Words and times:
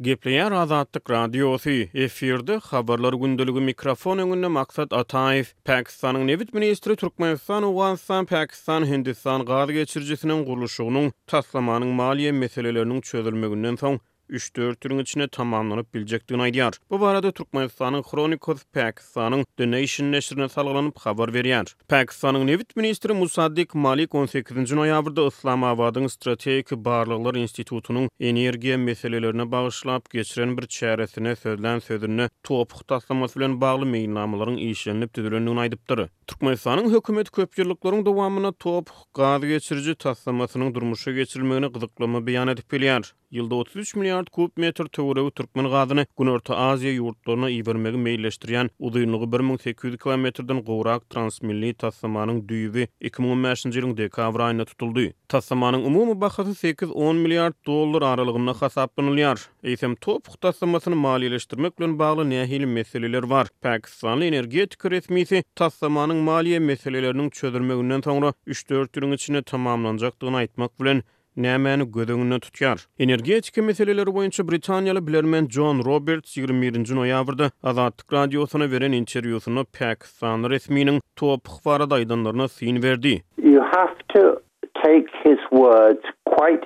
Gepleýär 0.00 0.52
Azatlyk 0.52 1.10
Radiosy 1.10 1.88
efirde 1.94 2.56
habarlar 2.62 3.12
gündeligi 3.18 3.60
mikrofon 3.66 4.18
öňünde 4.24 4.46
maksat 4.58 4.92
Ataýew 4.98 5.46
Pakistanyň 5.70 6.26
Nebit 6.28 6.52
ministri 6.54 6.96
Türkmenistan 6.96 7.62
we 7.66 7.70
Awganistan 7.72 8.26
Pakistan 8.34 8.86
Hindistan 8.92 9.40
gaýda 9.48 9.72
geçirjisiniň 9.80 10.44
gurulşygynyň 10.52 11.10
taslamanyň 11.34 11.90
maliýe 12.02 12.32
meselelerini 12.44 13.02
çözülmeginden 13.10 13.76
soň 13.82 13.98
3-4 14.30 15.02
içine 15.02 15.28
tamamlanıp 15.28 15.94
bilecek 15.94 16.22
aydiyar. 16.38 16.74
Bu 16.90 17.00
barada 17.00 17.32
Turkmenistan'ın 17.32 18.02
Kronikos 18.02 18.64
Pakistan'ın 18.72 19.46
Döneşin 19.58 20.12
Neşrin'e 20.12 20.48
salgılanıp 20.48 20.98
haber 20.98 21.34
veriyar. 21.34 21.76
Pakistan'ın 21.88 22.46
Nevit 22.46 22.76
Ministri 22.76 23.12
Musaddik 23.12 23.74
Malik 23.74 24.14
18. 24.14 24.72
Noyabr'da 24.72 25.26
İslam 25.26 25.64
Avad'ın 25.64 26.06
Stratejik 26.06 26.70
Barlıklar 26.72 27.34
İnstitutu'nun 27.34 28.10
enerjiye 28.20 28.76
meselelerine 28.76 29.52
bağışlap 29.52 30.10
geçiren 30.10 30.58
bir 30.58 30.66
çeyresine 30.66 31.36
sözlen 31.36 31.78
sözlen 31.78 31.78
sözlen 31.78 32.28
sözlen 32.28 32.28
sözlen 32.44 33.00
sözlen 33.26 33.26
sözlen 33.26 35.08
sözlen 35.14 35.70
sözlen 35.88 36.08
Türkmenistanyň 36.28 36.90
hökümet 36.90 37.30
köpçülüklerini 37.30 38.06
dowamyna 38.06 38.52
top 38.52 38.90
gaz 39.14 39.40
geçirici 39.42 39.94
taslamasynyň 39.94 40.74
durmuşa 40.74 41.12
geçirilmegini 41.12 41.72
gyzyklama 41.72 42.18
beýan 42.26 42.50
edip 42.52 42.72
bilýär. 42.72 43.02
Ýylda 43.36 43.54
33 43.54 43.90
milliard 44.00 44.28
kub 44.32 44.54
metr 44.56 44.86
töwereg 44.96 45.26
türkmen 45.36 45.66
gazyny 45.68 46.06
Günorta 46.16 46.54
Aziýa 46.54 46.92
ýurtlaryna 47.00 47.48
ýetirmegi 47.52 47.98
meýilleşdirýän 48.04 48.70
uzunlygy 48.78 49.26
1800 49.34 49.96
kilometrden 50.00 50.62
gowrak 50.64 51.02
transmilli 51.12 51.74
taslamanyň 51.82 52.38
düýbi 52.50 52.86
2015-nji 53.04 53.80
ýylyň 53.82 53.92
dekabr 53.98 54.40
aýyna 54.46 54.64
tutuldy. 54.70 55.10
Taslamanyň 55.34 55.84
umumy 55.90 56.14
bahasy 56.22 56.72
8-10 56.72 57.16
milliard 57.20 57.52
dollar 57.66 58.02
aralygynda 58.14 58.54
hasaplanylýar. 58.62 59.40
Eýsem 59.64 59.96
top 60.00 60.32
taslamasyny 60.40 60.96
maliýeleşdirmek 61.04 61.76
bilen 61.78 61.98
bagly 62.00 62.24
nähili 62.30 62.66
meseleler 62.66 63.28
bar. 63.30 63.48
Pakistanly 63.60 64.28
energetik 64.32 64.80
resmiýeti 64.88 65.44
taslamanyň 65.54 66.17
maliye 66.18 66.58
maliýe 66.58 66.58
meselelerini 66.66 67.30
çözdürmegünden 67.30 68.00
soňra 68.00 68.32
3-4 68.46 68.98
ýylyň 68.98 69.12
içinde 69.14 69.42
tamamlanjakdygyny 69.42 70.36
aýtmak 70.40 70.70
bilen 70.80 71.02
nämeni 71.36 71.86
gödüňine 71.96 72.38
tutýar. 72.40 72.86
Energetika 72.98 73.62
meseleleri 73.62 74.10
boýunça 74.14 74.42
Britaniýaly 74.48 75.06
bilermen 75.06 75.48
John 75.50 75.84
Roberts 75.84 76.36
21-nji 76.38 76.94
noýabrda 77.00 77.50
Azadlyk 77.62 78.12
radiosyna 78.12 78.70
beren 78.72 78.92
interwýusyny 78.92 79.64
Pakistan 79.80 80.44
resminiň 80.50 81.00
top 81.16 81.48
habarlaryndan 81.48 82.46
syn 82.46 82.82
berdi. 82.82 83.22
You 83.42 83.62
have 83.76 83.94
to 84.08 84.38
take 84.84 85.06
his 85.24 85.40
words 85.52 86.02
quite 86.26 86.64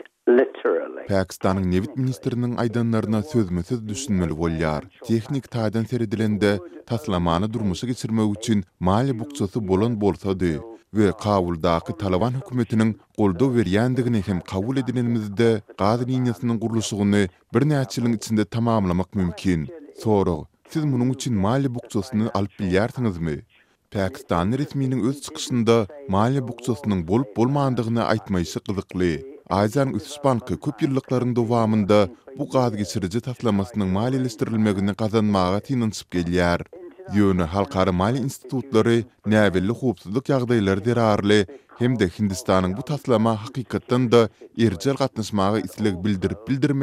Pakistanyň 1.11 1.65
nevit 1.70 1.95
ministriniň 2.01 2.53
aýdanlaryna 2.62 3.20
sözmüsiz 3.31 3.78
düşünmeli 3.91 4.34
bolýar. 4.42 4.84
Teknik 5.09 5.48
taýdan 5.51 5.89
serdilende 5.92 6.53
taslamany 6.87 7.48
durmuşa 7.53 7.87
geçirmek 7.91 8.37
üçin 8.39 8.62
maýly 8.91 9.17
bukçasy 9.19 9.62
bolan 9.73 9.97
bolsady 10.00 10.53
we 10.98 11.11
Kabuldaky 11.25 11.93
Taliban 12.03 12.37
hökümetiniň 12.39 12.91
goldaw 13.19 13.50
berýändigini 13.59 14.20
hem 14.28 14.41
kabul 14.53 14.77
edilenimizde 14.84 15.50
gazy 15.78 16.05
liniýasynyň 16.12 16.59
gurulmasyny 16.61 17.28
bir 17.55 17.62
näçe 17.75 18.15
içinde 18.15 18.45
tamamlamak 18.45 19.15
mümkin. 19.15 19.69
Soru: 20.05 20.47
Siz 20.70 20.84
munyň 20.84 21.12
üçin 21.17 21.34
maýly 21.47 21.75
bukçasyny 21.75 22.31
alyp 22.34 22.53
bilýärsiňizmi? 22.61 23.41
Pakistan 23.95 24.53
öz 25.09 25.20
çıkışında 25.20 25.87
mali 26.09 26.48
bukçasının 26.48 27.09
bolup 27.09 27.37
bolmandığını 27.37 28.05
aytmayışı 28.05 28.61
kızıklı. 28.61 29.31
Azan 29.53 29.89
Üspankı 29.95 30.61
köp 30.61 30.83
yıllıkların 30.83 31.36
dovamında 31.36 32.08
bu 32.39 32.48
qaad 32.48 32.75
geçirici 32.75 33.19
taslamasynyň 33.20 33.92
mali 33.92 34.17
gazanmaga 34.22 34.94
qazanmağa 35.03 35.59
gelýär. 35.59 35.91
çıp 35.91 36.14
halkary 37.55 37.86
Yönü 37.89 37.97
mali 37.98 38.19
institutları 38.19 38.94
nəvilli 39.27 39.70
xoobsuzluk 39.81 40.28
yağdaylar 40.28 40.84
dirarli, 40.84 41.47
hem 41.78 41.99
de 41.99 42.09
Hindistanın 42.19 42.77
bu 42.77 42.82
taslama 42.82 43.32
haqiqatdan 43.44 44.12
da 44.12 44.28
ercel 44.59 44.94
gatnaşmagy 44.94 45.59
itilig 45.60 46.04
bildirip 46.04 46.48
bildirib 46.48 46.81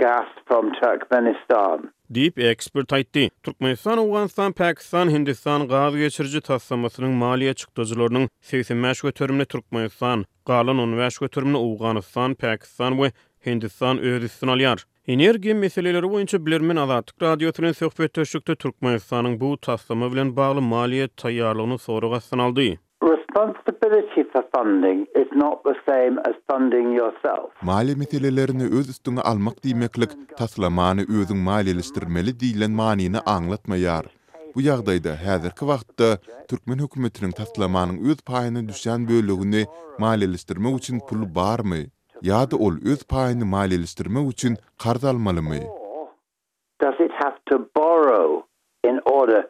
gas 0.00 0.26
from 0.48 0.72
Turkmenistan. 0.80 1.80
Deep 2.14 2.38
expert 2.38 2.92
aýtdy. 2.92 3.30
Türkmenistan, 3.42 3.98
Awganistan, 3.98 4.52
Pakistan, 4.52 5.10
Hindistan 5.10 5.66
gaz 5.68 5.96
geçirji 5.96 6.40
taslamasynyň 6.44 7.12
maliýe 7.20 7.54
çykdyjylarynyň 7.54 8.28
85 8.40 9.00
götürmüni 9.02 9.44
Türkmenistan, 9.44 10.24
galan 10.46 10.78
15 10.84 11.18
götürmüni 11.18 11.56
Awganistan, 11.58 12.34
Pakistan 12.34 12.92
we 12.96 13.10
Hindistan 13.46 13.98
öýrüsini 13.98 14.50
alýar. 14.50 14.84
Energi 15.08 15.54
meseleleri 15.54 16.10
boyunca 16.10 16.46
Bilirmen 16.46 16.76
Azatlık 16.76 17.22
Radyosu'nun 17.22 17.72
söhbet 17.72 18.14
töşükte 18.14 18.54
Türkmenistan'ın 18.56 19.40
bu 19.40 19.56
taslama 19.58 20.12
bilen 20.12 20.36
bağlı 20.36 20.60
maliyet 20.60 21.16
tayyarlığını 21.16 21.78
soru 21.78 22.10
gassan 22.10 22.38
aldı. 22.38 22.60
responsibility 23.32 24.22
for 24.32 24.42
funding 24.54 25.06
is 25.22 25.28
not 25.42 25.56
the 25.62 25.74
same 25.88 26.14
as 26.28 26.34
funding 26.50 26.88
yourself. 27.00 27.48
Mali 27.62 27.94
meselelerini 27.96 28.62
öz 28.78 28.88
üstüne 28.90 29.20
almak 29.20 29.56
diýmeklik 29.64 30.10
taslamany 30.38 31.00
özüň 31.16 31.36
maliýeleşdirmeli 31.50 32.32
diýilen 32.42 32.72
manyny 32.82 33.20
aňlatmaýar. 33.36 34.04
Bu 34.54 34.60
ýagdaýda 34.62 35.12
häzirki 35.26 35.64
wagtda 35.72 36.08
türkmen 36.48 36.78
hökümetiniň 36.84 37.32
taslamanyň 37.40 37.96
öz 38.10 38.20
payyny 38.30 38.68
düşen 38.70 39.00
bölegini 39.08 39.62
maliýeleşdirmek 40.04 40.78
üçin 40.80 40.96
pul 41.08 41.20
barmy? 41.38 41.82
Ýa-da 42.22 42.56
ol 42.64 42.74
öz 42.92 43.02
payyny 43.12 43.44
maliýeleşdirmek 43.54 44.30
üçin 44.32 44.52
karz 44.82 45.04
almalymy? 45.04 45.60
Does 46.84 46.98
it 47.06 47.12
have 47.22 47.38
to 47.50 47.56
borrow 47.76 48.42
in 48.84 48.96
order 49.04 49.42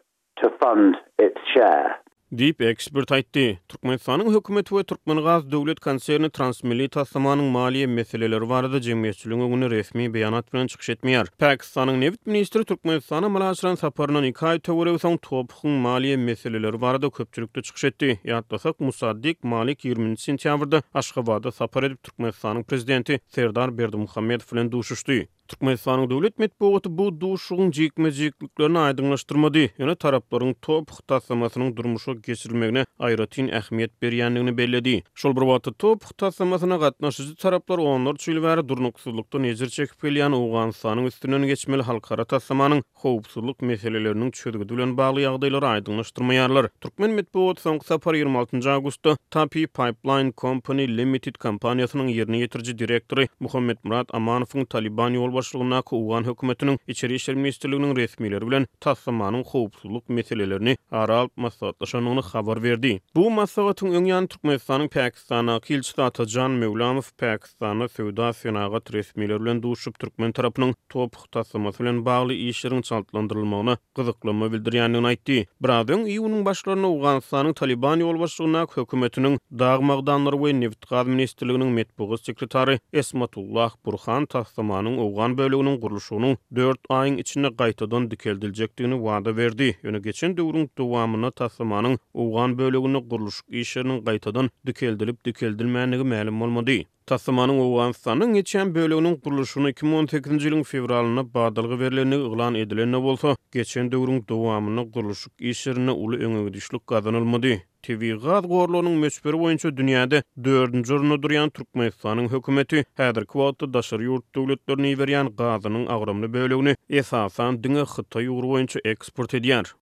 to 0.42 0.46
fund 0.60 0.94
its 1.18 1.40
share? 1.54 2.02
Deep 2.38 2.60
Expert 2.60 3.10
aýtdy. 3.12 3.58
Türkmenistanyň 3.68 4.28
hökümeti 4.32 4.68
we 4.70 4.82
Türkmengaz 4.84 5.44
döwlet 5.52 5.80
konserni 5.82 6.28
Transmilli 6.30 6.84
taýdanyň 6.92 7.40
maliýe 7.54 7.88
meseleleri 7.94 8.46
barada 8.50 8.78
jemgyýetçiligi 8.84 9.48
ony 9.56 9.70
resmi 9.72 10.06
beýanat 10.14 10.52
bilen 10.54 10.70
çykyş 10.70 10.90
etmeýär. 10.94 11.26
Pakistanyň 11.38 11.98
Newt 12.04 12.26
ministri 12.30 12.62
Türkmenistana 12.64 13.26
Malaysiýa 13.38 13.76
saparyna 13.82 14.22
nikah 14.28 14.60
töwere 14.68 14.94
üçin 15.00 15.18
topuň 15.28 15.82
maliýe 15.88 16.16
meseleleri 16.28 16.80
barada 16.80 17.10
köpçülükde 17.10 17.62
çykyş 17.62 17.84
etdi. 17.90 18.20
Ýatlasak 18.24 18.78
Musaddik 18.78 19.44
Malik 19.44 19.84
20 19.84 20.06
sentýabrda 20.18 20.82
Aşgabatda 20.94 21.52
sapar 21.52 21.82
edip 21.82 22.02
Türkmenistanyň 22.02 22.62
prezidenti 22.64 23.20
Serdar 23.28 23.78
Berdimuhammedow 23.78 24.56
bilen 24.56 24.72
duşuşdy. 24.72 25.26
Türkmenistanyň 25.50 26.04
döwlet 26.10 26.36
medeniýeti 26.40 26.90
bu 26.98 27.04
duşugyň 27.20 27.72
jekmejekliklerini 27.76 28.78
aýdyňlaşdyrmady. 28.86 29.62
Ýöne 29.82 29.96
taraplaryň 29.98 30.52
top 30.62 30.92
hutasmasynyň 30.94 31.72
durmuşy 31.76 32.12
geçirilmegine 32.26 32.84
aýratyn 33.02 33.48
ähmiýet 33.58 33.90
berýändigini 34.02 34.54
bellädi. 34.60 34.94
Şol 35.14 35.34
bir 35.36 35.44
wagtda 35.50 35.72
top 35.74 36.04
hutasmasyna 36.06 36.76
gatnaşyjy 36.84 37.34
taraplar 37.34 37.78
onlar 37.78 38.14
çylwary 38.22 38.62
durnuksuzlukda 38.68 39.38
nezir 39.38 39.68
çekip 39.68 39.98
gelýän 40.04 40.36
Awganistanyň 40.38 41.08
üstünden 41.10 41.42
geçmeli 41.52 41.82
halkara 41.82 42.24
tasmanyň 42.24 42.84
howpsuzlyk 43.02 43.62
meselelerini 43.62 44.30
çözgü 44.32 44.68
bilen 44.70 44.94
bagly 44.96 45.26
ýagdaýlary 45.26 45.66
aýdyňlaşdyrmaýarlar. 45.74 46.70
Türkmen 46.80 47.10
medeniýeti 47.18 47.60
soňky 47.66 47.86
sapar 47.86 48.14
26-njy 48.14 48.70
awgustda 48.70 49.16
Tapi 49.30 49.66
Pipeline 49.66 50.32
Company 50.40 50.86
Limited 50.96 51.34
kompaniýasynyň 51.42 52.06
ýerine 52.14 52.38
ýetirji 52.44 52.78
direktory 52.78 53.26
Muhammed 53.40 53.82
Murat 53.84 54.14
Amanowyň 54.14 54.70
Taliban 54.70 55.14
ýol 55.18 55.39
başlygyna 55.40 55.82
Kuwan 55.82 56.24
hökümetiniň 56.24 56.78
içeri 56.92 57.14
işler 57.16 57.36
ministrliginiň 57.36 57.96
resmileri 57.96 58.44
bilen 58.46 58.66
taslamanyň 58.84 59.44
howpsuzlyk 59.46 60.08
meselelerini 60.08 60.76
ara 60.90 61.16
alyp 61.18 61.32
maslahatlaşanyny 61.36 62.20
habar 62.32 62.60
berdi. 62.66 63.00
Bu 63.16 63.24
maslahatyň 63.30 63.88
öňýän 64.00 64.26
Türkmenistanyň 64.28 64.88
Pakistana 64.96 65.54
kilçi 65.60 65.96
Tatajan 65.96 66.50
Mevlamow 66.50 67.10
Pakistana 67.20 67.88
Söwda 67.88 68.32
Sinagat 68.32 68.92
resmileri 68.92 69.40
bilen 69.40 69.62
duşup 69.62 69.98
Türkmen 69.98 70.32
tarapynyň 70.32 70.74
topuk 70.88 71.32
taslaması 71.32 71.82
bilen 71.82 72.04
bagly 72.04 72.36
işleriň 72.50 72.82
çaltlandyrylmagyna 72.82 73.76
gyzyklanma 73.96 74.46
bildirýändigini 74.52 75.08
aýtdy. 75.14 75.36
Biradyň 75.64 76.00
iýunyň 76.12 76.44
başlaryna 76.50 76.88
Uganistanyň 76.96 77.54
Taliban 77.62 78.00
ýolbaşlygyna 78.04 78.62
hökümetiniň 78.76 79.38
Dağmagdanlar 79.58 80.32
we 80.44 80.52
Neft 80.60 80.88
gaz 80.92 81.06
ministrliginiň 81.06 81.70
metbugy 81.80 82.16
sekretary 82.28 82.76
Esmatullah 82.92 83.72
Burhan 83.86 84.26
taslamanyň 84.26 85.00
Uganistan 85.06 85.29
Qan 85.30 85.38
bölüünün 85.38 86.36
4 86.54 86.78
ayın 86.94 87.16
içinde 87.22 87.50
qaytadan 87.58 88.06
dikəldilcəkdiyini 88.12 88.98
vada 89.04 89.34
verdi. 89.36 89.68
Yönü 89.82 90.00
geçen 90.06 90.34
dövrün 90.40 90.66
davamına 90.80 91.28
təsəmanın 91.42 91.98
Uğan 92.24 92.56
bölüünün 92.62 93.04
quruluş 93.12 93.38
işinin 93.60 94.02
qaytadan 94.08 94.50
dikəldilib 94.70 95.16
dikəldilməyinə 95.30 96.02
məlum 96.14 96.42
olmadı. 96.48 96.78
tasmanın 97.10 97.58
Owanstanın 97.58 98.34
geçen 98.38 98.66
bölüğünün 98.74 99.16
kuruluşunu 99.24 99.68
2018-nji 99.76 100.46
ýylyň 100.50 100.64
fevralyna 100.72 101.24
bagdalyg 101.36 101.74
berilenini 101.80 102.14
eýlan 102.18 102.58
edilende 102.58 103.00
bolsa, 103.06 103.36
geçen 103.52 103.90
döwrüň 103.92 104.28
dowamyny 104.28 104.82
guruluşyk 104.96 105.32
işlerini 105.38 105.90
uly 105.90 106.16
öňe 106.26 106.52
düşlük 106.52 106.86
gazanylmady. 106.86 107.54
TV 107.86 108.04
gaz 108.26 108.44
gorlunyň 108.54 108.96
mesberi 109.04 109.36
boýunça 109.42 109.74
dünýäde 109.80 110.22
4-nji 110.38 110.86
ýerde 110.86 111.16
durýan 111.26 111.50
Türkmenistanyň 111.50 112.30
hökümeti 112.32 112.84
häzir 112.98 113.24
yurt 113.34 113.74
daşary 113.78 114.04
ýurt 114.10 114.26
döwletleriniň 114.34 114.94
berýän 115.02 115.28
gazynyň 115.42 115.86
agramly 115.96 116.76
esasan 117.00 117.58
dünýä 117.64 117.86
Hytaýy 117.96 118.28
ýurgu 118.30 118.54
boýunça 118.54 118.78
eksport 118.94 119.34
edýär. 119.40 119.74